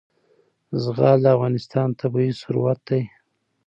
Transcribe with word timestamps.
زغال 0.83 1.17
د 1.21 1.25
افغانستان 1.35 1.87
طبعي 2.01 2.29
ثروت 2.41 2.79
دی. 2.89 3.01